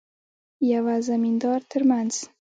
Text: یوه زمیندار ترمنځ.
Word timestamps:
یوه 0.71 0.95
زمیندار 1.09 1.59
ترمنځ. 1.71 2.13